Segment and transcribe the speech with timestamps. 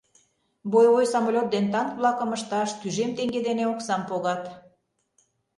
[0.71, 4.43] Боевой самолёт ден танк-влакым ышташ тӱжем теҥге дене оксам погат.